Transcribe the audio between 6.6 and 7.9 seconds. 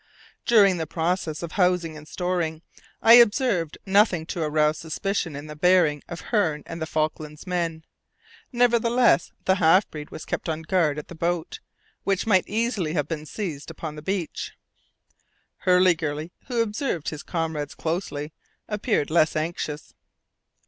and the Falklands men.